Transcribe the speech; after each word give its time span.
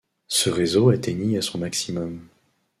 Ce 0.27 0.49
réseau 0.49 0.89
atteignit 0.89 1.37
à 1.37 1.43
son 1.43 1.59
maximum. 1.59 2.27